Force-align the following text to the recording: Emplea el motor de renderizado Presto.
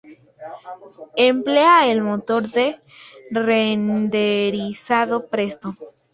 Emplea 1.15 1.85
el 1.91 2.01
motor 2.01 2.47
de 2.49 2.81
renderizado 3.29 5.27
Presto. 5.27 5.77